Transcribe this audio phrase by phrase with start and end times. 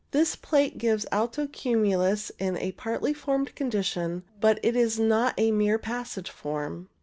[0.09, 5.51] This plate gives alto cumulus in a partly formed condition, but it is not a
[5.51, 6.89] mere passage form.